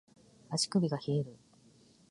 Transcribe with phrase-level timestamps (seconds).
[0.49, 1.37] 足首が冷える